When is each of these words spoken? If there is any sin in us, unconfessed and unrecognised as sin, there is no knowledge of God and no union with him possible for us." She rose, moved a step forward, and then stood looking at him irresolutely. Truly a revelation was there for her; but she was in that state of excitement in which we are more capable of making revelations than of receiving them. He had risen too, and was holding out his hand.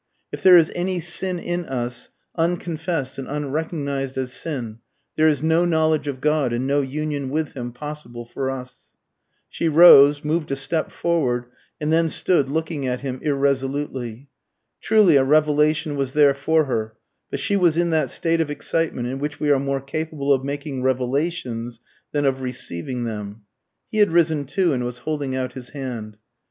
If 0.31 0.41
there 0.41 0.57
is 0.57 0.71
any 0.73 0.99
sin 0.99 1.37
in 1.37 1.65
us, 1.65 2.09
unconfessed 2.35 3.19
and 3.19 3.27
unrecognised 3.27 4.17
as 4.17 4.33
sin, 4.33 4.79
there 5.15 5.27
is 5.27 5.43
no 5.43 5.63
knowledge 5.63 6.07
of 6.07 6.19
God 6.21 6.53
and 6.53 6.65
no 6.65 6.81
union 6.81 7.29
with 7.29 7.53
him 7.53 7.71
possible 7.71 8.25
for 8.25 8.49
us." 8.49 8.93
She 9.47 9.69
rose, 9.69 10.25
moved 10.25 10.49
a 10.49 10.55
step 10.55 10.89
forward, 10.89 11.45
and 11.79 11.93
then 11.93 12.09
stood 12.09 12.49
looking 12.49 12.87
at 12.87 13.01
him 13.01 13.19
irresolutely. 13.21 14.27
Truly 14.81 15.17
a 15.17 15.23
revelation 15.23 15.95
was 15.95 16.13
there 16.13 16.33
for 16.33 16.65
her; 16.65 16.95
but 17.29 17.39
she 17.39 17.55
was 17.55 17.77
in 17.77 17.91
that 17.91 18.09
state 18.09 18.41
of 18.41 18.49
excitement 18.49 19.07
in 19.07 19.19
which 19.19 19.39
we 19.39 19.51
are 19.51 19.59
more 19.59 19.81
capable 19.81 20.33
of 20.33 20.43
making 20.43 20.81
revelations 20.81 21.79
than 22.11 22.25
of 22.25 22.41
receiving 22.41 23.03
them. 23.03 23.43
He 23.91 23.99
had 23.99 24.11
risen 24.11 24.45
too, 24.45 24.73
and 24.73 24.83
was 24.83 24.97
holding 24.97 25.35
out 25.35 25.53
his 25.53 25.69
hand. 25.69 26.17